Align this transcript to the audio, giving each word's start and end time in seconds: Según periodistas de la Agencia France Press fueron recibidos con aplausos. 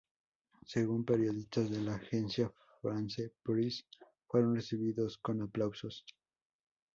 Según 0.65 1.05
periodistas 1.05 1.69
de 1.69 1.79
la 1.79 1.93
Agencia 1.93 2.51
France 2.81 3.33
Press 3.43 3.85
fueron 4.25 4.55
recibidos 4.55 5.19
con 5.19 5.43
aplausos. 5.43 6.07